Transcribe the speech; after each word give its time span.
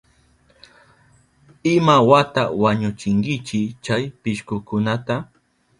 ¿Imawata 1.73 2.41
wañuchinkichi 2.61 3.61
chay 3.83 4.03
pishkukunata? 4.21 5.15